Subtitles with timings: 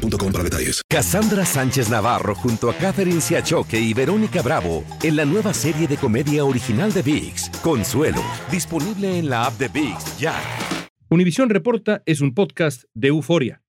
[0.00, 0.82] boostmobile.com para detalles.
[0.88, 5.96] Cassandra Sánchez Navarro junto a Catherine Siachoque y Verónica Bravo en la nueva serie de
[5.96, 10.34] comedia original de VIX, Consuelo, disponible en la app de VIX ya.
[11.08, 13.62] Univisión Reporta es un podcast de euforia.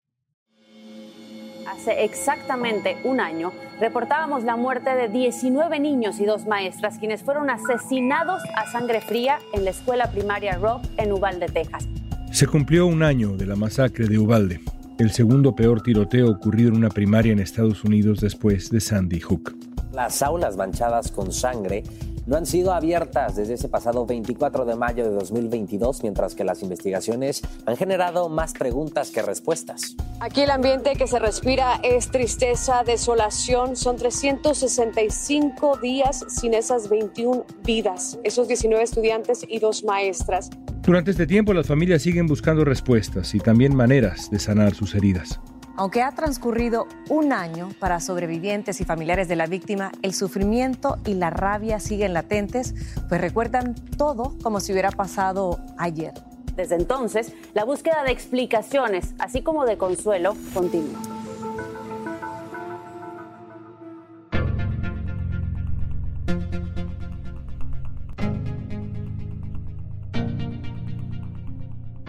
[1.68, 7.50] Hace exactamente un año reportábamos la muerte de 19 niños y dos maestras quienes fueron
[7.50, 11.88] asesinados a sangre fría en la escuela primaria Rock en Uvalde, Texas.
[12.32, 14.62] Se cumplió un año de la masacre de Uvalde
[15.02, 19.56] el segundo peor tiroteo ocurrido en una primaria en Estados Unidos después de Sandy Hook.
[19.94, 21.84] Las aulas manchadas con sangre
[22.28, 26.62] no han sido abiertas desde ese pasado 24 de mayo de 2022, mientras que las
[26.62, 29.96] investigaciones han generado más preguntas que respuestas.
[30.20, 33.76] Aquí el ambiente que se respira es tristeza, desolación.
[33.76, 40.52] Son 365 días sin esas 21 vidas, esos 19 estudiantes y dos maestras.
[40.84, 45.40] Durante este tiempo las familias siguen buscando respuestas y también maneras de sanar sus heridas.
[45.78, 51.14] Aunque ha transcurrido un año para sobrevivientes y familiares de la víctima, el sufrimiento y
[51.14, 52.74] la rabia siguen latentes,
[53.08, 56.14] pues recuerdan todo como si hubiera pasado ayer.
[56.56, 61.21] Desde entonces, la búsqueda de explicaciones, así como de consuelo, continúa.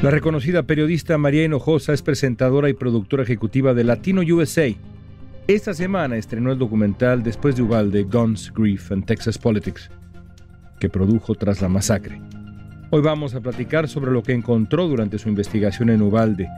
[0.02, 4.66] La reconocida periodista María Hinojosa es presentadora y productora ejecutiva de Latino USA.
[5.46, 9.92] Esta semana estrenó el documental Después de Uvalde, Guns, Grief and Texas Politics,
[10.80, 12.20] que produjo tras la masacre.
[12.90, 16.48] Hoy vamos a platicar sobre lo que encontró durante su investigación en Uvalde,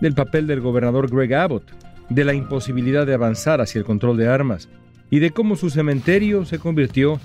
[0.00, 1.70] del papel del gobernador Greg Abbott,
[2.08, 4.68] de la imposibilidad de avanzar hacia el control de armas
[5.08, 7.20] y de cómo su cementerio se convirtió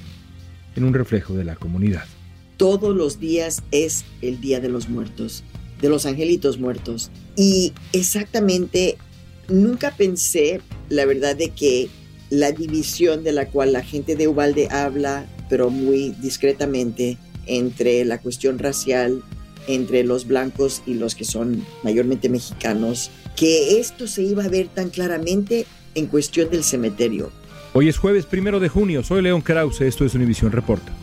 [0.75, 2.06] en un reflejo de la comunidad.
[2.57, 5.44] Todos los días es el Día de los Muertos
[5.83, 7.11] de los angelitos muertos.
[7.35, 8.97] Y exactamente,
[9.49, 11.89] nunca pensé, la verdad, de que
[12.29, 18.19] la división de la cual la gente de Ubalde habla, pero muy discretamente, entre la
[18.19, 19.21] cuestión racial,
[19.67, 24.69] entre los blancos y los que son mayormente mexicanos, que esto se iba a ver
[24.69, 25.65] tan claramente
[25.95, 27.29] en cuestión del cementerio.
[27.73, 30.94] Hoy es jueves primero de junio, soy León Krause, esto es Univisión Reporta.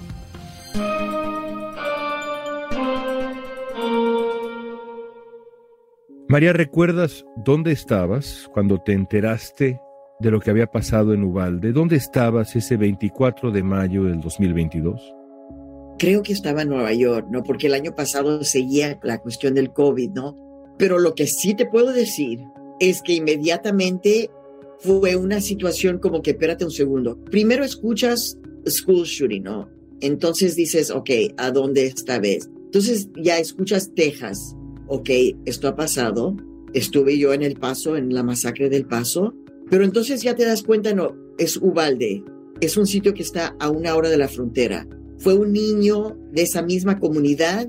[6.30, 9.80] María, ¿recuerdas dónde estabas cuando te enteraste
[10.20, 11.72] de lo que había pasado en Ubalde?
[11.72, 15.12] ¿Dónde estabas ese 24 de mayo del 2022?
[15.98, 17.42] Creo que estaba en Nueva York, ¿no?
[17.42, 20.36] Porque el año pasado seguía la cuestión del COVID, ¿no?
[20.78, 22.38] Pero lo que sí te puedo decir
[22.78, 24.30] es que inmediatamente
[24.78, 27.18] fue una situación como que, espérate un segundo.
[27.24, 29.68] Primero escuchas school shooting, ¿no?
[30.00, 32.48] Entonces dices, ok, ¿a dónde esta vez?
[32.66, 34.54] Entonces ya escuchas Texas,
[34.90, 35.08] ok,
[35.44, 36.36] esto ha pasado,
[36.74, 39.34] estuve yo en el paso, en la masacre del paso,
[39.70, 42.24] pero entonces ya te das cuenta, no, es Ubalde,
[42.60, 44.86] es un sitio que está a una hora de la frontera.
[45.18, 47.68] Fue un niño de esa misma comunidad,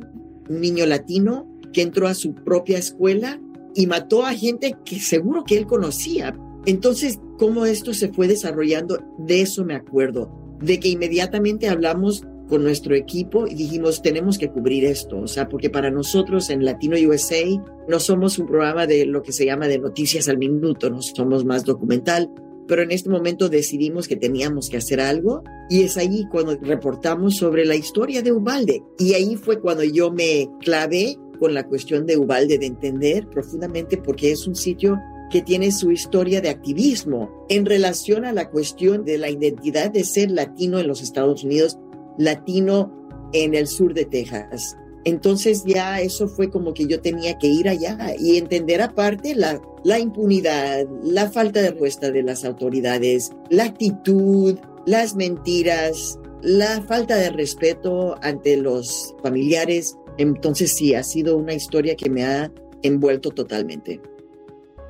[0.50, 3.40] un niño latino, que entró a su propia escuela
[3.76, 6.36] y mató a gente que seguro que él conocía.
[6.66, 12.64] Entonces, cómo esto se fue desarrollando, de eso me acuerdo, de que inmediatamente hablamos con
[12.64, 16.98] nuestro equipo y dijimos, tenemos que cubrir esto, o sea, porque para nosotros en Latino
[17.08, 17.46] USA
[17.88, 21.46] no somos un programa de lo que se llama de noticias al minuto, no somos
[21.46, 22.30] más documental,
[22.68, 27.38] pero en este momento decidimos que teníamos que hacer algo y es ahí cuando reportamos
[27.38, 28.84] sobre la historia de Ubalde.
[29.00, 33.96] Y ahí fue cuando yo me clavé con la cuestión de Ubalde de entender profundamente
[33.96, 35.00] porque es un sitio
[35.32, 40.04] que tiene su historia de activismo en relación a la cuestión de la identidad de
[40.04, 41.78] ser latino en los Estados Unidos
[42.24, 42.92] latino
[43.34, 44.78] en el sur de Texas.
[45.04, 49.60] Entonces ya eso fue como que yo tenía que ir allá y entender aparte la,
[49.84, 57.16] la impunidad, la falta de respuesta de las autoridades, la actitud, las mentiras, la falta
[57.16, 59.98] de respeto ante los familiares.
[60.20, 62.52] Entonces sí, ha sido una historia que me ha
[62.84, 64.02] envuelto totalmente.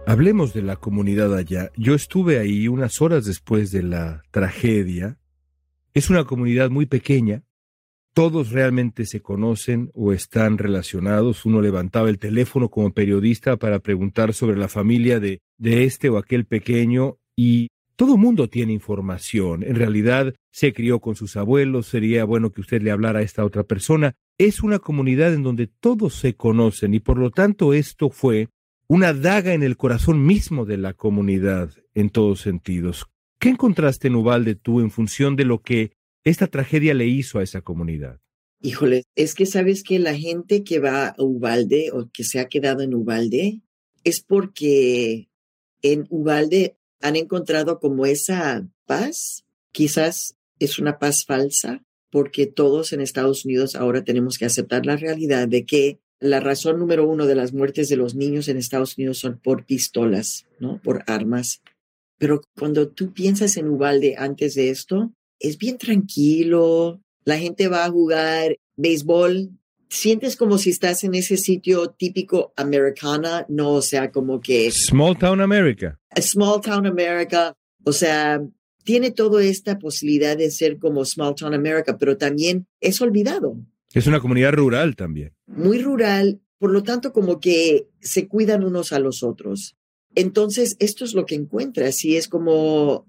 [0.08, 1.72] Hablemos de la comunidad allá.
[1.78, 5.21] Yo estuve ahí unas horas después de la tragedia
[5.94, 7.44] es una comunidad muy pequeña,
[8.14, 11.46] todos realmente se conocen o están relacionados.
[11.46, 16.18] Uno levantaba el teléfono como periodista para preguntar sobre la familia de, de este o
[16.18, 19.64] aquel pequeño y todo mundo tiene información.
[19.64, 23.46] En realidad se crió con sus abuelos, sería bueno que usted le hablara a esta
[23.46, 24.14] otra persona.
[24.38, 28.50] Es una comunidad en donde todos se conocen y por lo tanto esto fue
[28.88, 33.08] una daga en el corazón mismo de la comunidad en todos sentidos.
[33.42, 35.94] ¿Qué encontraste en Ubalde tú en función de lo que
[36.24, 38.20] esta tragedia le hizo a esa comunidad?
[38.62, 42.48] Híjole, es que sabes que la gente que va a Ubalde o que se ha
[42.48, 43.62] quedado en Ubalde
[44.04, 45.28] es porque
[45.82, 49.44] en Ubalde han encontrado como esa paz.
[49.72, 54.98] Quizás es una paz falsa porque todos en Estados Unidos ahora tenemos que aceptar la
[54.98, 59.00] realidad de que la razón número uno de las muertes de los niños en Estados
[59.00, 60.80] Unidos son por pistolas, ¿no?
[60.84, 61.64] Por armas.
[62.22, 67.84] Pero cuando tú piensas en Ubalde antes de esto, es bien tranquilo, la gente va
[67.84, 69.50] a jugar béisbol,
[69.90, 74.70] sientes como si estás en ese sitio típico americana, no, o sea, como que...
[74.70, 76.00] Small Town America.
[76.16, 78.40] Small Town America, o sea,
[78.84, 83.58] tiene toda esta posibilidad de ser como Small Town America, pero también es olvidado.
[83.96, 85.34] Es una comunidad rural también.
[85.48, 89.76] Muy rural, por lo tanto, como que se cuidan unos a los otros.
[90.16, 93.08] Entonces, esto es lo que encuentras y es como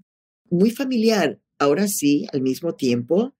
[0.49, 1.39] muy familiar.
[1.59, 3.35] Ahora sí, al mismo tiempo,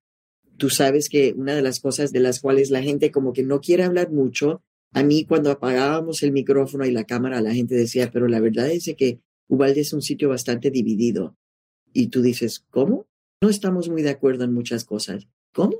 [0.56, 3.60] tú sabes que una de las cosas de las cuales la gente como que no
[3.60, 4.62] quiere hablar mucho,
[4.92, 8.70] a mí cuando apagábamos el micrófono y la cámara, la gente decía, pero la verdad
[8.70, 11.36] es que Ubalde es un sitio bastante dividido.
[11.92, 13.06] Y tú dices, ¿cómo?
[13.40, 15.28] No estamos muy de acuerdo en muchas cosas.
[15.52, 15.76] ¿Cómo?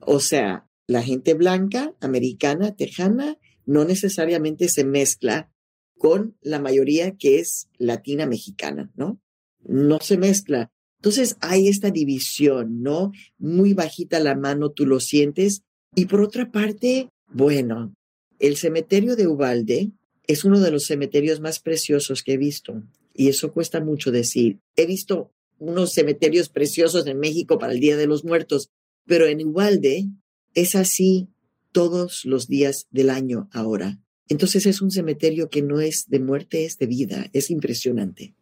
[0.00, 5.50] O sea, la gente blanca, americana, tejana, no necesariamente se mezcla
[5.98, 9.20] con la mayoría que es latina mexicana, ¿no?
[9.66, 10.70] No se mezcla.
[10.96, 13.12] Entonces hay esta división, ¿no?
[13.38, 15.62] Muy bajita la mano, tú lo sientes.
[15.94, 17.94] Y por otra parte, bueno,
[18.38, 19.92] el cementerio de Ubalde
[20.26, 22.82] es uno de los cementerios más preciosos que he visto.
[23.14, 24.58] Y eso cuesta mucho decir.
[24.76, 28.70] He visto unos cementerios preciosos en México para el Día de los Muertos,
[29.06, 30.08] pero en Ubalde
[30.54, 31.28] es así
[31.72, 33.98] todos los días del año ahora.
[34.28, 37.28] Entonces es un cementerio que no es de muerte, es de vida.
[37.32, 38.34] Es impresionante.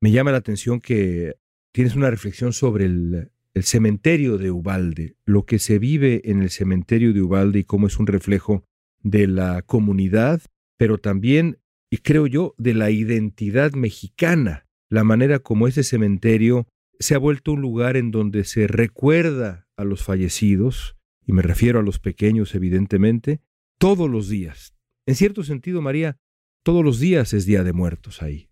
[0.00, 1.36] Me llama la atención que
[1.72, 3.30] tienes una reflexión sobre el,
[3.62, 7.98] cementerio de Ubalde, lo que se vive en el cementerio de Ubalde y cómo es
[7.98, 8.64] un reflejo
[9.02, 10.40] de la comunidad,
[10.78, 11.58] pero también,
[11.90, 16.66] y creo yo, de la identidad mexicana, la manera como ese cementerio
[16.98, 20.96] se ha vuelto un lugar en donde se recuerda a los fallecidos,
[21.26, 23.40] y me refiero a los pequeños evidentemente,
[23.78, 24.74] todos los días.
[25.06, 26.18] En cierto sentido, María,
[26.64, 28.48] todos los días es Día de Muertos ahí.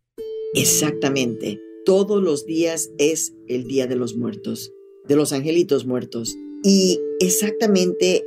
[0.54, 4.72] Exactamente todos los días es el Día de los Muertos,
[5.08, 6.36] de los angelitos muertos.
[6.62, 8.24] Y exactamente,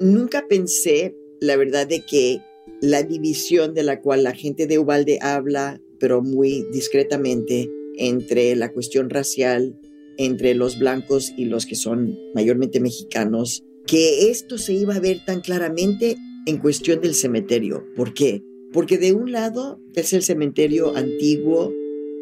[0.00, 2.40] nunca pensé, la verdad, de que
[2.80, 8.72] la división de la cual la gente de Ubalde habla, pero muy discretamente, entre la
[8.72, 9.78] cuestión racial,
[10.16, 15.24] entre los blancos y los que son mayormente mexicanos, que esto se iba a ver
[15.24, 17.84] tan claramente en cuestión del cementerio.
[17.96, 18.42] ¿Por qué?
[18.72, 21.72] Porque de un lado es el cementerio antiguo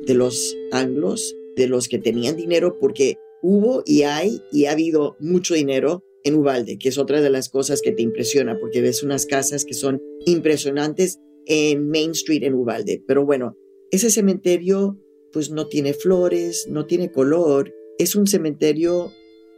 [0.07, 5.17] de los anglos, de los que tenían dinero, porque hubo y hay y ha habido
[5.21, 9.03] mucho dinero en Ubalde, que es otra de las cosas que te impresiona, porque ves
[9.03, 13.03] unas casas que son impresionantes en Main Street en Ubalde.
[13.07, 13.57] Pero bueno,
[13.91, 14.99] ese cementerio
[15.33, 19.11] pues no tiene flores, no tiene color, es un cementerio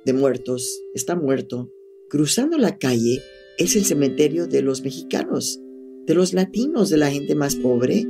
[0.04, 1.70] de muertos, está muerto.
[2.08, 3.20] Cruzando la calle
[3.58, 5.60] es el cementerio de los mexicanos,
[6.06, 8.06] de los latinos, de la gente más pobre,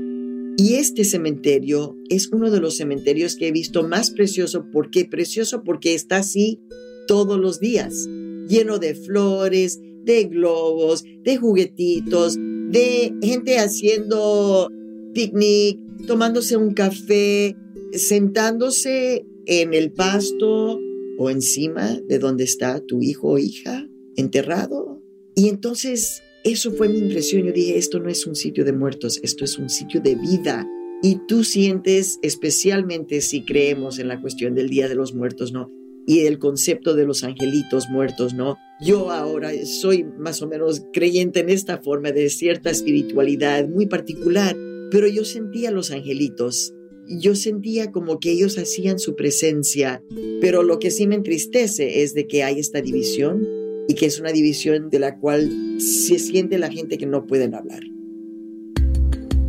[0.57, 4.71] y este cementerio es uno de los cementerios que he visto más precioso.
[4.71, 5.65] ¿Por qué precioso?
[5.65, 6.61] Porque está así
[7.09, 8.09] todos los días,
[8.49, 14.71] lleno de flores, de globos, de juguetitos, de gente haciendo
[15.13, 17.57] picnic, tomándose un café,
[17.93, 20.79] sentándose en el pasto
[21.19, 24.94] o encima de donde está tu hijo o hija enterrado.
[25.35, 27.45] Y entonces eso fue mi impresión.
[27.45, 30.69] Yo dije, esto no es un sitio de muertos, esto es un sitio de vida.
[31.03, 35.71] Y tú sientes, especialmente si creemos en la cuestión del Día de los Muertos, ¿no?
[36.07, 38.57] Y el concepto de los angelitos muertos, ¿no?
[38.81, 44.55] Yo ahora soy más o menos creyente en esta forma de cierta espiritualidad muy particular,
[44.91, 46.75] pero yo sentía los angelitos.
[47.09, 50.03] Yo sentía como que ellos hacían su presencia,
[50.41, 54.21] pero lo que sí me entristece es de que hay esta división y que es
[54.21, 57.81] una división de la cual se siente la gente que no pueden hablar.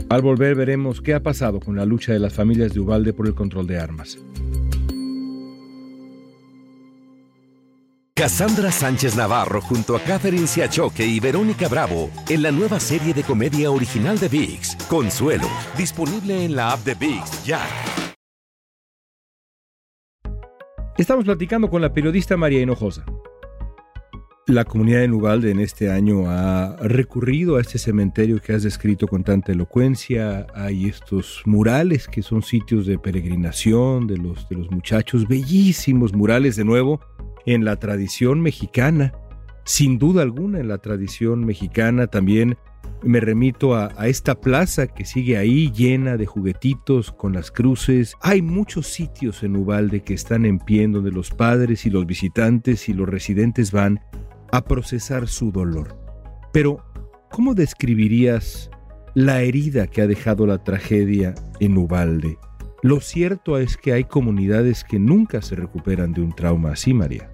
[0.10, 3.28] Al volver veremos qué ha pasado con la lucha de las familias de Ubalde por
[3.28, 4.18] el control de armas.
[8.18, 13.24] Cassandra Sánchez Navarro junto a Catherine Siachoque y Verónica Bravo en la nueva serie de
[13.24, 17.62] comedia original de VIX, Consuelo, disponible en la app de VIX ya.
[20.98, 23.06] Estamos platicando con la periodista María Hinojosa.
[24.48, 29.08] La comunidad de Nubalde en este año ha recurrido a este cementerio que has descrito
[29.08, 30.46] con tanta elocuencia.
[30.54, 36.56] Hay estos murales que son sitios de peregrinación de los, de los muchachos, bellísimos murales
[36.58, 37.02] de nuevo
[37.48, 39.14] en la tradición mexicana.
[39.64, 42.56] Sin duda alguna en la tradición mexicana también
[43.02, 48.16] me remito a, esta plaza que sigue ahí llena de juguetitos con las cruces.
[48.22, 52.90] Hay muchos sitios en Ubalde que están en pie donde los padres y los visitantes
[52.90, 54.02] y los residentes van
[54.52, 55.98] a procesar su dolor.
[56.52, 56.84] Pero,
[57.32, 58.70] ¿cómo describirías
[59.14, 62.38] la herida que ha dejado la tragedia en Ubalde?
[62.82, 67.32] Lo cierto es que hay comunidades que nunca se recuperan de un trauma así, María.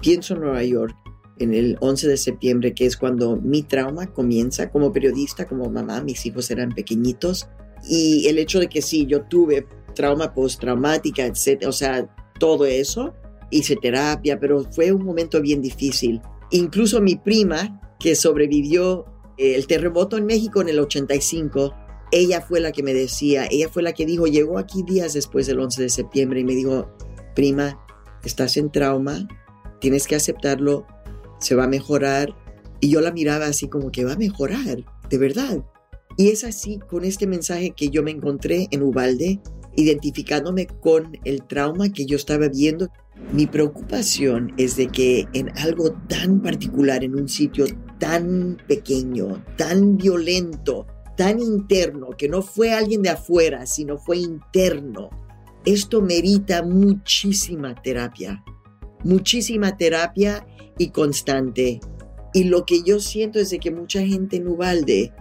[0.00, 0.94] Pienso en Nueva York
[1.38, 6.02] en el 11 de septiembre, que es cuando mi trauma comienza como periodista, como mamá,
[6.02, 7.48] mis hijos eran pequeñitos,
[7.88, 13.14] y el hecho de que sí, yo tuve trauma postraumática, etc., o sea, todo eso,
[13.50, 16.20] hice terapia, pero fue un momento bien difícil.
[16.50, 21.74] Incluso mi prima, que sobrevivió eh, el terremoto en México en el 85,
[22.12, 25.46] ella fue la que me decía, ella fue la que dijo, llegó aquí días después
[25.46, 26.88] del 11 de septiembre y me dijo,
[27.34, 27.78] prima,
[28.24, 29.28] estás en trauma,
[29.80, 30.86] tienes que aceptarlo,
[31.38, 32.36] se va a mejorar.
[32.80, 35.64] Y yo la miraba así como que va a mejorar, de verdad.
[36.16, 39.40] Y es así con este mensaje que yo me encontré en Ubalde,
[39.76, 42.88] identificándome con el trauma que yo estaba viendo.
[43.32, 47.66] Mi preocupación es de que en algo tan particular, en un sitio
[47.98, 50.86] tan pequeño, tan violento,
[51.16, 55.10] tan interno, que no fue alguien de afuera, sino fue interno,
[55.64, 58.42] esto merita muchísima terapia,
[59.04, 60.46] muchísima terapia
[60.78, 61.80] y constante.
[62.32, 65.12] Y lo que yo siento es de que mucha gente en Ubalde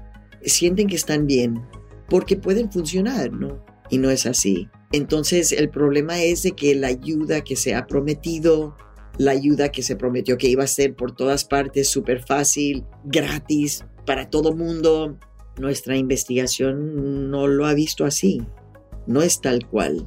[0.43, 1.61] sienten que están bien
[2.09, 3.63] porque pueden funcionar, ¿no?
[3.89, 4.69] Y no es así.
[4.91, 8.75] Entonces el problema es de que la ayuda que se ha prometido,
[9.17, 13.85] la ayuda que se prometió que iba a ser por todas partes súper fácil, gratis,
[14.05, 15.19] para todo mundo,
[15.59, 18.41] nuestra investigación no lo ha visto así.
[19.05, 20.05] No es tal cual.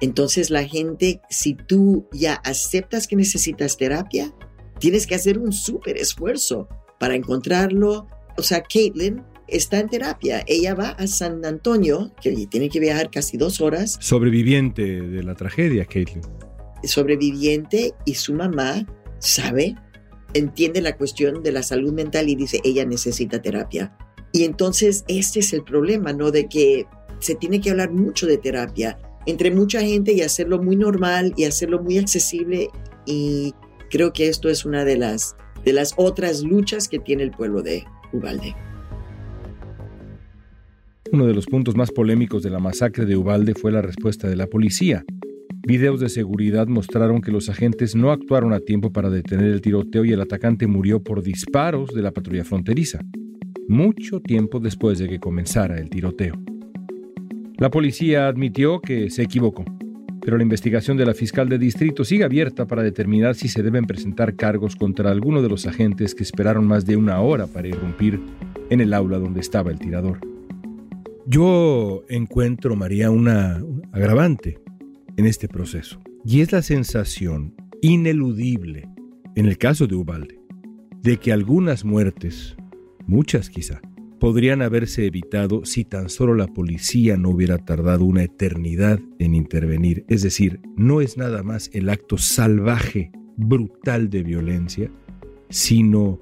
[0.00, 4.34] Entonces la gente, si tú ya aceptas que necesitas terapia,
[4.78, 8.06] tienes que hacer un súper esfuerzo para encontrarlo.
[8.36, 10.42] O sea, Caitlin está en terapia.
[10.46, 13.98] Ella va a San Antonio, que tiene que viajar casi dos horas.
[14.00, 16.22] Sobreviviente de la tragedia, Caitlin.
[16.82, 18.86] Sobreviviente y su mamá
[19.18, 19.74] sabe,
[20.34, 23.96] entiende la cuestión de la salud mental y dice, ella necesita terapia.
[24.32, 26.30] Y entonces este es el problema, ¿no?
[26.30, 26.86] De que
[27.18, 31.44] se tiene que hablar mucho de terapia entre mucha gente y hacerlo muy normal y
[31.44, 32.70] hacerlo muy accesible
[33.04, 33.54] y
[33.90, 37.62] creo que esto es una de las, de las otras luchas que tiene el pueblo
[37.62, 38.54] de Ubalde.
[41.12, 44.36] Uno de los puntos más polémicos de la masacre de Ubalde fue la respuesta de
[44.36, 45.04] la policía.
[45.66, 50.04] Videos de seguridad mostraron que los agentes no actuaron a tiempo para detener el tiroteo
[50.04, 53.00] y el atacante murió por disparos de la patrulla fronteriza,
[53.66, 56.34] mucho tiempo después de que comenzara el tiroteo.
[57.58, 59.64] La policía admitió que se equivocó,
[60.22, 63.84] pero la investigación de la fiscal de distrito sigue abierta para determinar si se deben
[63.84, 68.20] presentar cargos contra alguno de los agentes que esperaron más de una hora para irrumpir
[68.70, 70.29] en el aula donde estaba el tirador.
[71.26, 73.62] Yo encuentro, María, una
[73.92, 74.58] agravante
[75.16, 78.88] en este proceso, y es la sensación ineludible,
[79.36, 80.40] en el caso de Ubalde,
[81.02, 82.56] de que algunas muertes,
[83.06, 83.80] muchas quizá,
[84.18, 90.04] podrían haberse evitado si tan solo la policía no hubiera tardado una eternidad en intervenir.
[90.08, 94.90] Es decir, no es nada más el acto salvaje, brutal de violencia,
[95.48, 96.20] sino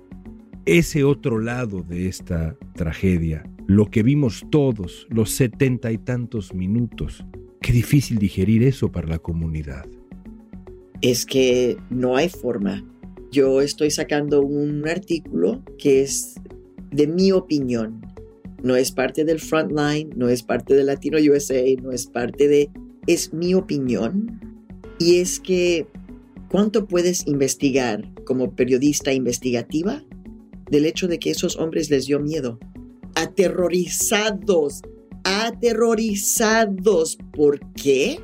[0.65, 7.23] ese otro lado de esta tragedia, lo que vimos todos, los setenta y tantos minutos.
[7.61, 9.85] Qué difícil digerir eso para la comunidad.
[11.03, 12.83] Es que no hay forma.
[13.31, 16.37] Yo estoy sacando un artículo que es
[16.91, 18.01] de mi opinión.
[18.63, 22.71] No es parte del Frontline, no es parte de Latino USA, no es parte de...
[23.07, 24.41] Es mi opinión.
[24.99, 25.87] Y es que,
[26.51, 30.03] ¿cuánto puedes investigar como periodista investigativa
[30.71, 32.59] del hecho de que esos hombres les dio miedo?
[33.19, 34.83] Aterrorizados,
[35.25, 37.19] aterrorizados.
[37.33, 38.21] ¿Por qué?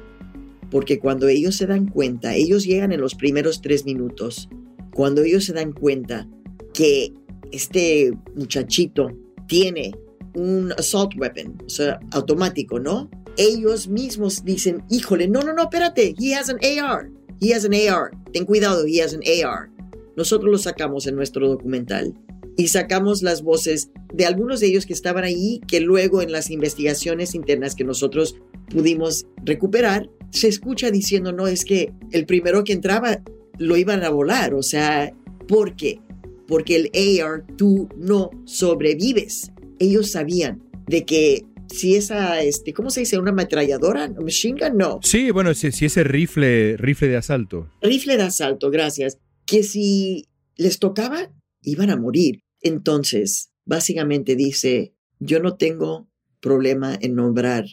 [0.70, 4.48] Porque cuando ellos se dan cuenta, ellos llegan en los primeros tres minutos,
[4.94, 6.28] cuando ellos se dan cuenta
[6.72, 7.12] que
[7.50, 9.10] este muchachito
[9.48, 9.92] tiene
[10.34, 13.10] un assault weapon, o sea, automático, ¿no?
[13.36, 17.10] Ellos mismos dicen, híjole, no, no, no, espérate, he has an AR,
[17.40, 19.70] he has an AR, ten cuidado, he has an AR.
[20.16, 22.14] Nosotros lo sacamos en nuestro documental
[22.56, 26.50] y sacamos las voces de algunos de ellos que estaban ahí, que luego en las
[26.50, 28.36] investigaciones internas que nosotros
[28.70, 33.22] pudimos recuperar, se escucha diciendo, no, es que el primero que entraba
[33.58, 35.12] lo iban a volar, o sea,
[35.46, 36.00] ¿por qué?
[36.46, 39.50] Porque el AR tú no sobrevives.
[39.78, 43.18] Ellos sabían de que si esa, este, ¿cómo se dice?
[43.18, 44.08] ¿Una ametralladora?
[44.08, 44.78] ¿Machine gun?
[44.78, 45.00] No.
[45.02, 47.70] Sí, bueno, si, si ese rifle, rifle de asalto.
[47.80, 49.18] Rifle de asalto, gracias.
[49.46, 51.30] Que si les tocaba,
[51.64, 52.42] iban a morir.
[52.60, 56.08] Entonces, básicamente dice, yo no tengo
[56.40, 57.64] problema en nombrar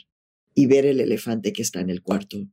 [0.53, 2.47] y ver el elefante que está en el cuarto,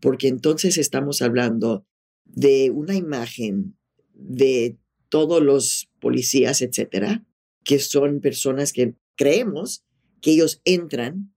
[0.00, 1.86] porque entonces estamos hablando
[2.24, 3.76] de una imagen
[4.14, 4.78] de
[5.08, 7.24] todos los policías, etcétera,
[7.64, 9.84] que son personas que creemos
[10.20, 11.32] que ellos entran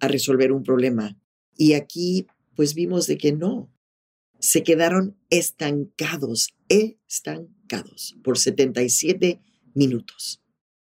[0.00, 1.18] a resolver un problema.
[1.56, 3.72] Y aquí, pues vimos de que no.
[4.38, 7.61] Se quedaron estancados, estancados
[8.22, 9.40] por 77
[9.74, 10.40] minutos.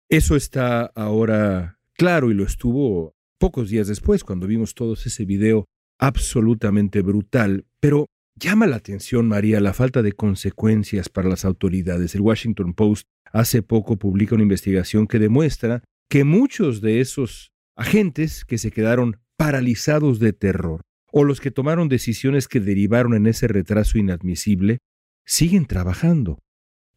[0.08, 5.66] Eso está ahora claro y lo estuvo pocos días después cuando vimos todos ese video
[5.98, 7.66] absolutamente brutal.
[7.80, 8.06] Pero
[8.36, 12.14] llama la atención, María, la falta de consecuencias para las autoridades.
[12.14, 18.44] El Washington Post hace poco publica una investigación que demuestra que muchos de esos agentes
[18.44, 20.80] que se quedaron paralizados de terror
[21.12, 24.78] o los que tomaron decisiones que derivaron en ese retraso inadmisible,
[25.24, 26.38] siguen trabajando.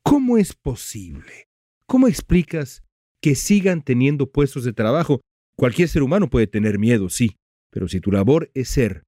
[0.03, 1.47] ¿Cómo es posible?
[1.85, 2.83] ¿Cómo explicas
[3.21, 5.21] que sigan teniendo puestos de trabajo?
[5.55, 7.37] Cualquier ser humano puede tener miedo, sí,
[7.71, 9.03] pero si tu labor es ser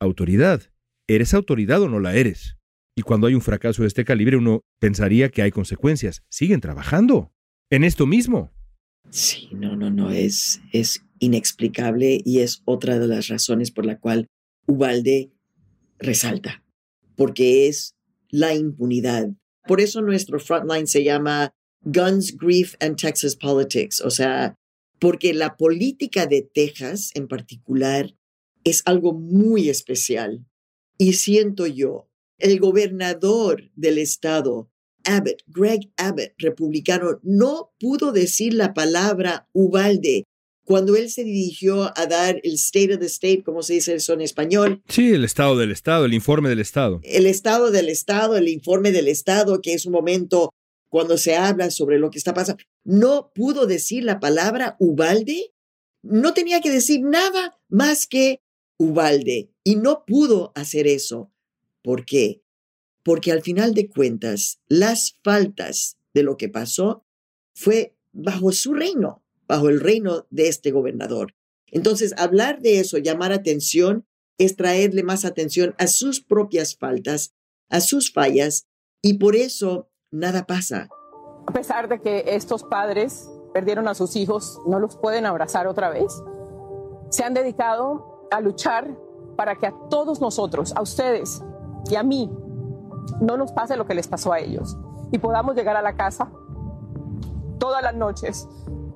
[0.00, 0.62] autoridad,
[1.06, 2.56] ¿eres autoridad o no la eres?
[2.96, 6.22] Y cuando hay un fracaso de este calibre, uno pensaría que hay consecuencias.
[6.28, 7.32] Siguen trabajando
[7.70, 8.52] en esto mismo.
[9.10, 13.98] Sí, no, no, no, es, es inexplicable y es otra de las razones por la
[13.98, 14.26] cual
[14.66, 15.32] Ubalde
[15.98, 16.62] resalta,
[17.16, 17.94] porque es
[18.28, 19.30] la impunidad.
[19.70, 24.00] Por eso nuestro frontline se llama Guns, Grief and Texas Politics.
[24.00, 24.56] O sea,
[24.98, 28.12] porque la política de Texas en particular
[28.64, 30.44] es algo muy especial.
[30.98, 34.72] Y siento yo, el gobernador del estado,
[35.04, 40.24] Abbott, Greg Abbott, republicano, no pudo decir la palabra Ubalde
[40.64, 44.12] cuando él se dirigió a dar el State of the State, como se dice eso
[44.12, 44.82] en español.
[44.88, 47.00] Sí, el estado del estado, el informe del estado.
[47.02, 50.50] El estado del estado, el informe del estado, que es un momento
[50.88, 55.52] cuando se habla sobre lo que está pasando, no pudo decir la palabra Ubalde,
[56.02, 58.40] no tenía que decir nada más que
[58.76, 61.30] Ubalde y no pudo hacer eso.
[61.82, 62.42] ¿Por qué?
[63.02, 67.04] Porque al final de cuentas, las faltas de lo que pasó
[67.54, 69.19] fue bajo su reino,
[69.50, 71.34] bajo el reino de este gobernador.
[71.66, 74.06] Entonces, hablar de eso, llamar atención,
[74.38, 77.34] es traerle más atención a sus propias faltas,
[77.68, 78.68] a sus fallas,
[79.02, 80.88] y por eso nada pasa.
[81.48, 85.90] A pesar de que estos padres perdieron a sus hijos, no los pueden abrazar otra
[85.90, 86.12] vez.
[87.10, 88.96] Se han dedicado a luchar
[89.36, 91.42] para que a todos nosotros, a ustedes
[91.90, 92.30] y a mí,
[93.20, 94.76] no nos pase lo que les pasó a ellos
[95.10, 96.30] y podamos llegar a la casa
[97.58, 98.46] todas las noches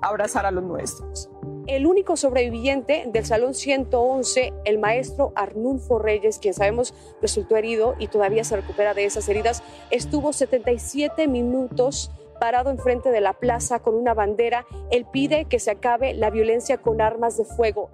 [0.01, 1.29] abrazar a los nuestros.
[1.67, 8.09] El único sobreviviente del Salón 111, el maestro Arnulfo Reyes, quien sabemos resultó herido y
[8.09, 13.95] todavía se recupera de esas heridas, estuvo 77 minutos parado enfrente de la plaza con
[13.95, 14.67] una bandera.
[14.91, 17.89] Él pide que se acabe la violencia con armas de fuego.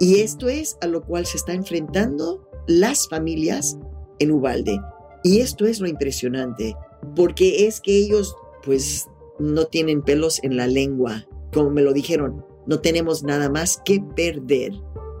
[0.00, 3.78] Y esto es a lo cual se está enfrentando las familias
[4.18, 4.78] en Ubalde.
[5.22, 6.76] Y esto es lo impresionante,
[7.16, 12.44] porque es que ellos pues no tienen pelos en la lengua, como me lo dijeron
[12.66, 14.72] no tenemos nada más que perder.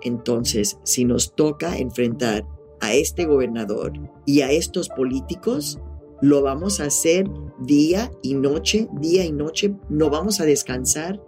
[0.02, 2.46] Entonces, si nos toca enfrentar
[2.80, 3.92] a este gobernador
[4.26, 5.78] y a estos políticos,
[6.20, 7.28] lo vamos a hacer
[7.60, 11.22] día y noche, día y noche, no vamos a descansar.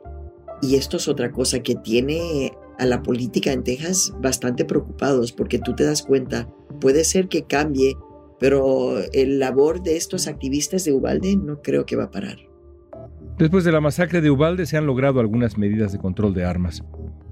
[0.63, 5.59] Y esto es otra cosa que tiene a la política en Texas bastante preocupados, porque
[5.59, 6.49] tú te das cuenta,
[6.81, 7.97] puede ser que cambie,
[8.39, 12.37] pero el labor de estos activistas de Ubalde no creo que va a parar.
[13.39, 16.83] Después de la masacre de Ubalde se han logrado algunas medidas de control de armas.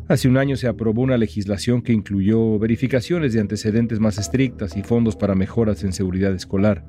[0.07, 4.83] Hace un año se aprobó una legislación que incluyó verificaciones de antecedentes más estrictas y
[4.83, 6.85] fondos para mejoras en seguridad escolar.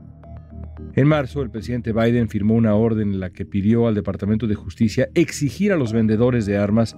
[0.95, 4.55] En marzo, el presidente Biden firmó una orden en la que pidió al Departamento de
[4.55, 6.97] Justicia exigir a los vendedores de armas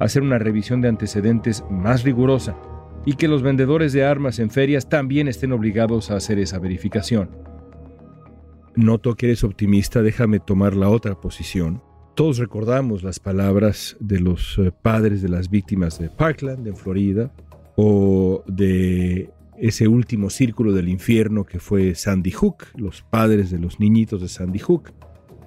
[0.00, 2.56] hacer una revisión de antecedentes más rigurosa
[3.06, 7.30] y que los vendedores de armas en ferias también estén obligados a hacer esa verificación.
[8.76, 11.80] Noto que eres optimista, déjame tomar la otra posición.
[12.16, 17.32] Todos recordamos las palabras de los eh, padres de las víctimas de Parkland, en Florida,
[17.76, 23.78] o de ese último círculo del infierno que fue Sandy Hook, los padres de los
[23.78, 24.92] niñitos de Sandy Hook,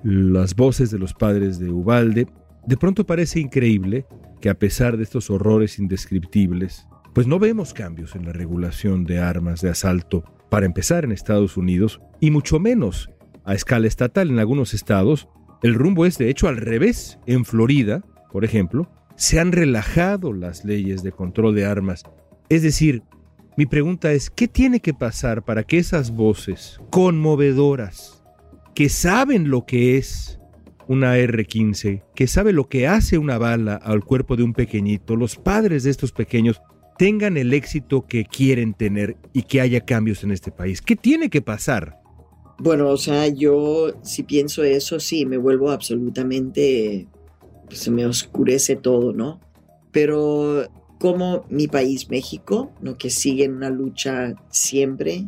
[0.03, 2.27] las voces de los padres de Ubalde,
[2.65, 4.05] de pronto parece increíble
[4.39, 9.19] que a pesar de estos horrores indescriptibles, pues no vemos cambios en la regulación de
[9.19, 13.09] armas de asalto para empezar en Estados Unidos y mucho menos
[13.47, 15.27] a escala estatal en algunos estados.
[15.63, 17.17] El rumbo es de hecho al revés.
[17.25, 22.03] En Florida, por ejemplo, se han relajado las leyes de control de armas.
[22.49, 23.01] Es decir,
[23.55, 28.23] mi pregunta es, ¿qué tiene que pasar para que esas voces conmovedoras,
[28.75, 30.39] que saben lo que es
[30.87, 35.37] una R-15, que sabe lo que hace una bala al cuerpo de un pequeñito, los
[35.37, 36.61] padres de estos pequeños,
[36.97, 40.81] tengan el éxito que quieren tener y que haya cambios en este país?
[40.81, 42.01] ¿Qué tiene que pasar?
[42.59, 47.07] Bueno, o sea, yo si pienso eso, sí, me vuelvo absolutamente,
[47.67, 49.39] pues, se me oscurece todo, ¿no?
[49.91, 50.67] Pero
[50.99, 52.97] como mi país, México, ¿no?
[52.97, 55.27] que sigue en una lucha siempre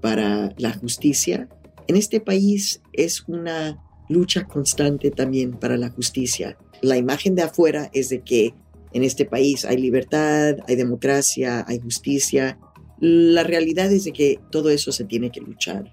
[0.00, 1.48] para la justicia,
[1.88, 6.58] en este país es una lucha constante también para la justicia.
[6.82, 8.54] La imagen de afuera es de que
[8.92, 12.58] en este país hay libertad, hay democracia, hay justicia.
[12.98, 15.92] La realidad es de que todo eso se tiene que luchar.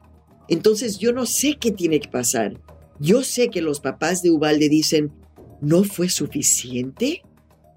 [0.54, 2.60] Entonces yo no sé qué tiene que pasar.
[3.00, 5.12] Yo sé que los papás de Ubalde dicen,
[5.62, 7.24] ¿no fue suficiente?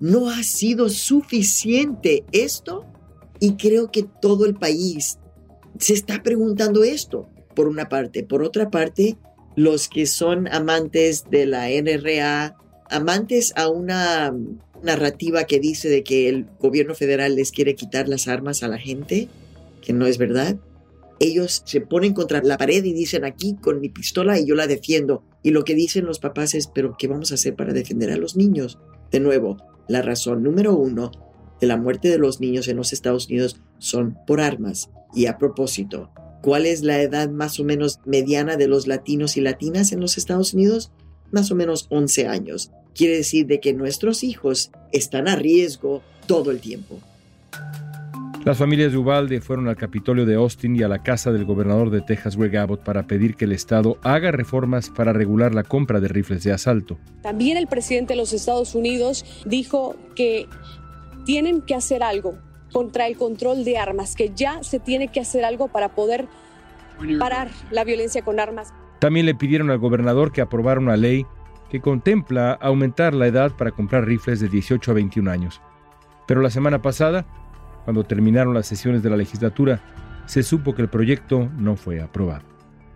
[0.01, 2.85] no ha sido suficiente esto
[3.41, 5.19] y creo que todo el país
[5.79, 8.23] se está preguntando esto, por una parte.
[8.23, 9.17] Por otra parte,
[9.57, 12.57] los que son amantes de la NRA,
[12.91, 14.35] amantes a una
[14.83, 18.79] narrativa que dice de que el gobierno federal les quiere quitar las armas a la
[18.79, 19.29] gente,
[19.83, 20.57] que no es verdad.
[21.19, 24.67] Ellos se ponen contra la pared y dicen aquí con mi pistola y yo la
[24.67, 25.25] defiendo.
[25.43, 28.17] Y lo que dicen los papás es, pero ¿qué vamos a hacer para defender a
[28.17, 28.79] los niños?
[29.11, 29.57] De nuevo,
[29.89, 31.11] la razón número uno
[31.61, 34.91] de la muerte de los niños en los Estados Unidos son por armas.
[35.15, 36.11] Y a propósito,
[36.43, 40.19] ¿cuál es la edad más o menos mediana de los latinos y latinas en los
[40.19, 40.93] Estados Unidos?
[41.31, 42.71] Más o menos 11 años.
[42.95, 47.01] Quiere decir de que nuestros hijos están a riesgo todo el tiempo.
[48.47, 51.91] Las familias de Ubalde fueron al Capitolio de Austin y a la casa del gobernador
[51.91, 55.99] de Texas, Greg Abbott, para pedir que el Estado haga reformas para regular la compra
[55.99, 56.97] de rifles de asalto.
[57.23, 60.47] También el presidente de los Estados Unidos dijo que
[61.25, 62.39] tienen que hacer algo
[62.71, 66.29] contra el control de armas, que ya se tiene que hacer algo para poder
[67.19, 68.73] parar la violencia con armas.
[69.01, 71.27] También le pidieron al gobernador que aprobara una ley
[71.69, 75.61] que contempla aumentar la edad para comprar rifles de 18 a 21 años.
[76.29, 77.27] Pero la semana pasada,
[77.87, 79.81] cuando terminaron las sesiones de la legislatura,
[80.27, 82.43] se supo que el proyecto no fue aprobado.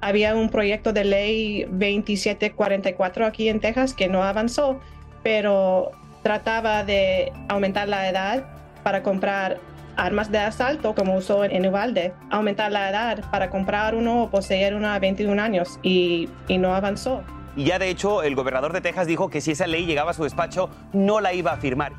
[0.00, 4.80] Había un proyecto de ley 2744 aquí en Texas que no avanzó,
[5.22, 5.92] pero
[6.24, 8.44] trataba de aumentar la edad
[8.82, 9.60] para comprar
[9.96, 14.74] armas de asalto como usó en Uvalde, aumentar la edad para comprar uno o poseer
[14.74, 17.22] uno a 21 años y, y no avanzó.
[17.54, 20.14] Y ya de hecho el gobernador de Texas dijo que si esa ley llegaba a
[20.14, 21.92] su despacho no la iba a firmar.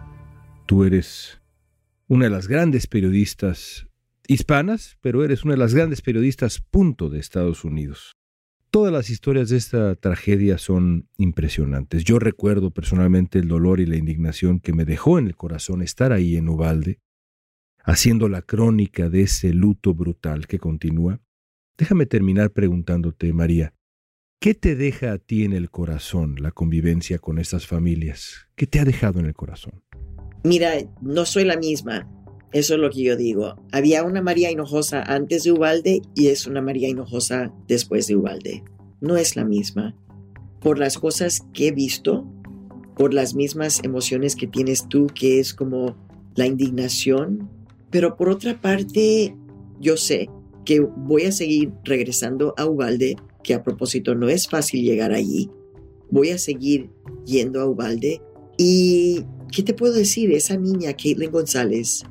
[0.66, 1.41] Tú eres
[2.12, 3.88] una de las grandes periodistas
[4.28, 8.18] hispanas, pero eres una de las grandes periodistas punto de Estados Unidos.
[8.70, 12.04] Todas las historias de esta tragedia son impresionantes.
[12.04, 16.12] Yo recuerdo personalmente el dolor y la indignación que me dejó en el corazón estar
[16.12, 17.00] ahí en Ubalde,
[17.82, 21.22] haciendo la crónica de ese luto brutal que continúa.
[21.78, 23.74] Déjame terminar preguntándote, María,
[24.42, 28.50] ¿qué te deja a ti en el corazón la convivencia con estas familias?
[28.56, 29.82] ¿Qué te ha dejado en el corazón?
[30.44, 32.08] Mira, no soy la misma.
[32.52, 33.56] Eso es lo que yo digo.
[33.72, 38.64] Había una María Hinojosa antes de Ubalde y es una María Hinojosa después de Ubalde.
[39.00, 39.96] No es la misma.
[40.60, 42.26] Por las cosas que he visto,
[42.96, 45.96] por las mismas emociones que tienes tú, que es como
[46.36, 47.50] la indignación.
[47.90, 49.36] Pero por otra parte,
[49.80, 50.30] yo sé
[50.66, 55.50] que voy a seguir regresando a Ubalde, que a propósito no es fácil llegar allí.
[56.10, 56.90] Voy a seguir
[57.26, 58.22] yendo a Ubalde
[58.58, 60.32] y ¿qué te puedo decir?
[60.32, 62.04] Esa niña, Caitlin González,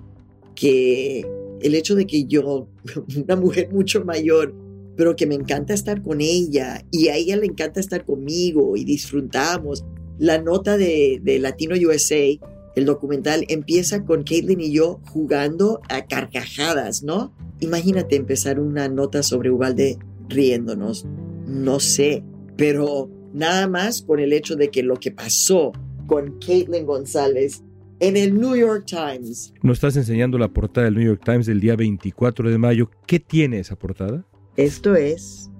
[0.54, 1.24] que
[1.60, 2.68] el hecho de que yo,
[3.16, 4.54] una mujer mucho mayor,
[4.96, 8.84] pero que me encanta estar con ella y a ella le encanta estar conmigo y
[8.84, 9.84] disfrutamos.
[10.18, 12.38] La nota de, de Latino USA,
[12.76, 17.34] el documental, empieza con Caitlin y yo jugando a carcajadas, ¿no?
[17.60, 19.98] Imagínate empezar una nota sobre Ubalde
[20.28, 21.06] riéndonos.
[21.46, 22.22] No sé,
[22.56, 25.72] pero nada más con el hecho de que lo que pasó
[26.10, 27.62] con Caitlin González
[28.00, 29.54] en el New York Times.
[29.62, 32.90] Nos estás enseñando la portada del New York Times del día 24 de mayo.
[33.06, 34.26] ¿Qué tiene esa portada?
[34.56, 35.52] Esto es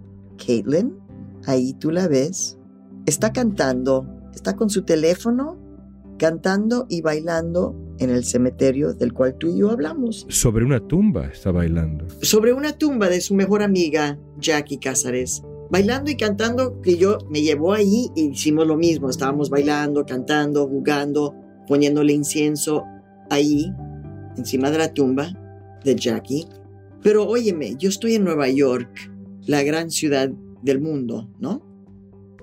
[0.45, 0.99] Caitlin.
[1.47, 2.59] Ahí tú la ves.
[3.07, 4.09] Está cantando.
[4.35, 5.57] Está con su teléfono
[6.19, 10.27] cantando y bailando en el cementerio del cual tú y yo hablamos.
[10.29, 12.09] Sobre una tumba está bailando.
[12.23, 15.43] Sobre una tumba de su mejor amiga, Jackie Cázares.
[15.71, 19.09] Bailando y cantando, que yo me llevó ahí y hicimos lo mismo.
[19.09, 21.35] Estábamos bailando, cantando, jugando,
[21.69, 22.85] poniéndole incienso
[23.31, 23.73] ahí,
[24.37, 25.33] encima de la tumba
[25.85, 26.49] de Jackie.
[27.03, 29.11] Pero óyeme, yo estoy en Nueva York,
[29.47, 30.31] la gran ciudad
[30.63, 31.63] del mundo, ¿no?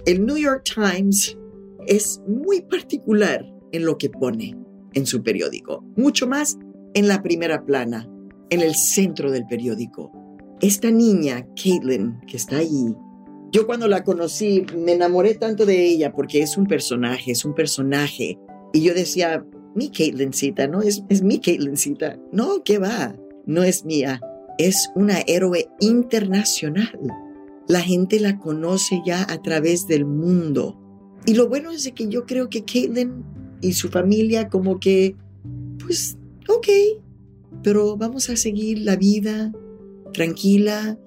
[0.06, 1.38] El New York Times
[1.86, 4.58] es muy particular en lo que pone
[4.94, 6.58] en su periódico, mucho más
[6.94, 8.10] en la primera plana,
[8.50, 10.12] en el centro del periódico.
[10.62, 12.96] Esta niña, Caitlin, que está ahí,
[13.52, 17.54] yo cuando la conocí me enamoré tanto de ella porque es un personaje, es un
[17.54, 18.38] personaje.
[18.74, 22.20] Y yo decía, mi Caitlincita, no es, es mi Caitlincita.
[22.32, 23.16] No, ¿qué va?
[23.46, 24.20] No es mía.
[24.58, 27.00] Es una héroe internacional.
[27.68, 30.80] La gente la conoce ya a través del mundo.
[31.26, 33.24] Y lo bueno es que yo creo que Caitlin
[33.62, 35.16] y su familia como que,
[35.84, 36.68] pues, ok,
[37.64, 39.52] pero vamos a seguir la vida
[40.14, 40.98] tranquila,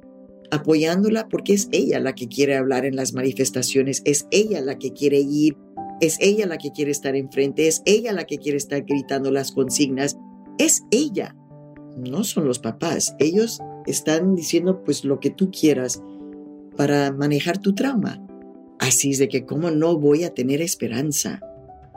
[0.50, 4.92] apoyándola porque es ella la que quiere hablar en las manifestaciones, es ella la que
[4.92, 5.56] quiere ir,
[6.00, 9.52] es ella la que quiere estar enfrente, es ella la que quiere estar gritando las
[9.52, 10.16] consignas,
[10.58, 11.36] es ella,
[11.96, 16.02] no son los papás, ellos están diciendo pues lo que tú quieras
[16.76, 18.24] para manejar tu trauma.
[18.78, 21.40] Así es de que cómo no voy a tener esperanza.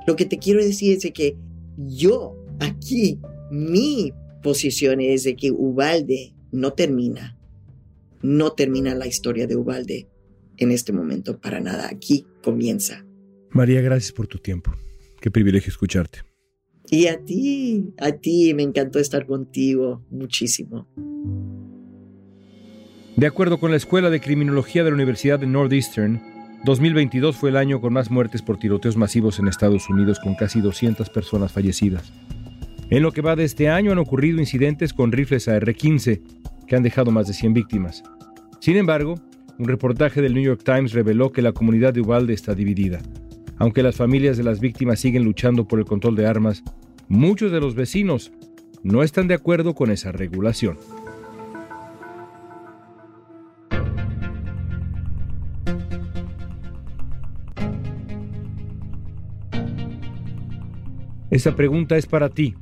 [0.05, 1.37] Lo que te quiero decir es de que
[1.77, 4.11] yo aquí, mi
[4.41, 7.37] posición es de que Ubalde no termina.
[8.23, 10.07] No termina la historia de Ubalde
[10.57, 11.89] en este momento para nada.
[11.89, 13.05] Aquí comienza.
[13.51, 14.73] María, gracias por tu tiempo.
[15.21, 16.19] Qué privilegio escucharte.
[16.89, 20.87] Y a ti, a ti, me encantó estar contigo muchísimo.
[23.15, 26.21] De acuerdo con la Escuela de Criminología de la Universidad de Northeastern,
[26.65, 30.61] 2022 fue el año con más muertes por tiroteos masivos en Estados Unidos, con casi
[30.61, 32.11] 200 personas fallecidas.
[32.89, 36.21] En lo que va de este año han ocurrido incidentes con rifles AR-15
[36.67, 38.03] que han dejado más de 100 víctimas.
[38.59, 39.15] Sin embargo,
[39.59, 43.01] un reportaje del New York Times reveló que la comunidad de Uvalde está dividida.
[43.57, 46.63] Aunque las familias de las víctimas siguen luchando por el control de armas,
[47.07, 48.31] muchos de los vecinos
[48.81, 50.77] no están de acuerdo con esa regulación.
[61.29, 62.55] Esta pregunta es para ti.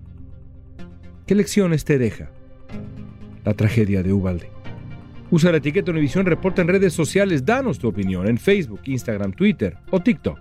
[1.26, 2.32] ¿Qué lecciones te deja
[3.46, 4.50] la tragedia de Ubalde?
[5.30, 7.46] Usa la etiqueta Univisión Reporta en redes sociales.
[7.46, 10.40] Danos tu opinión en Facebook, Instagram, Twitter o TikTok.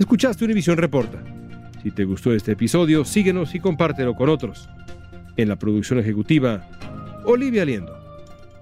[0.00, 1.22] Escuchaste Univisión Reporta.
[1.82, 4.68] Si te gustó este episodio, síguenos y compártelo con otros.
[5.36, 6.68] En la producción ejecutiva,
[7.24, 7.96] Olivia Liendo.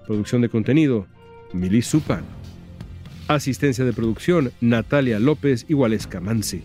[0.06, 1.06] Producción de contenido,
[1.54, 2.24] Milis Supan.
[3.28, 6.62] Asistencia de producción, Natalia López y Mansi.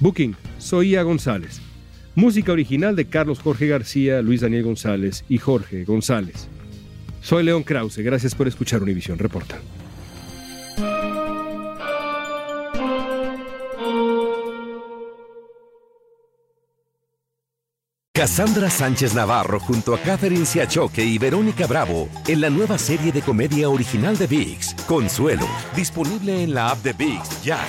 [0.00, 1.62] Booking, Soía González.
[2.14, 6.48] Música original de Carlos Jorge García, Luis Daniel González y Jorge González.
[7.22, 9.60] Soy León Krause, gracias por escuchar Univisión Reporta.
[18.12, 23.22] Cassandra Sánchez Navarro junto a Catherine Siachoque y Verónica Bravo en la nueva serie de
[23.22, 27.60] comedia original de VIX, Consuelo, disponible en la app de VIX ya.